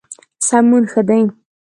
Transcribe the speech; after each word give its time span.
سمون 0.47 0.83
ښه 0.91 1.01
دی. 1.07 1.23